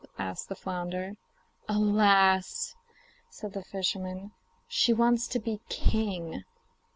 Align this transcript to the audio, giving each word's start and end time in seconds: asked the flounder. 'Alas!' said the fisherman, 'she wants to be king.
asked 0.17 0.49
the 0.49 0.55
flounder. 0.55 1.11
'Alas!' 1.69 2.73
said 3.29 3.53
the 3.53 3.63
fisherman, 3.63 4.31
'she 4.67 4.91
wants 4.93 5.27
to 5.27 5.37
be 5.37 5.61
king. 5.69 6.43